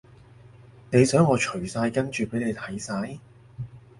[0.91, 3.19] 你想我除晒跟住畀你睇晒？